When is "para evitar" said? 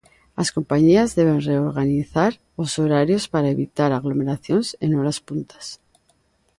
3.33-3.89